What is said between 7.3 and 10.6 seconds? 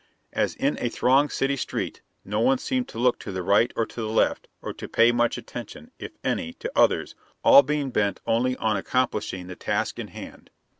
all being bent only on accomplishing the task in hand.